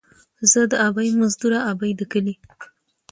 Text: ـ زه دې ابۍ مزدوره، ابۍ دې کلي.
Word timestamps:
ـ 0.25 0.49
زه 0.51 0.61
دې 0.71 0.77
ابۍ 0.87 1.09
مزدوره، 1.21 1.59
ابۍ 1.71 1.91
دې 1.99 2.05
کلي. 2.11 2.35